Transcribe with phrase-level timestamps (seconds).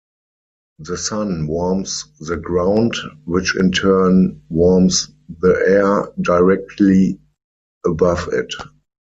[0.79, 7.19] The Sun warms the ground, which in turn warms the air directly
[7.85, 8.51] above it.